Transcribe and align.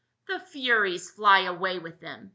"The 0.27 0.39
furies 0.39 1.11
fly 1.11 1.41
away 1.41 1.77
with 1.77 1.99
them 1.99 2.29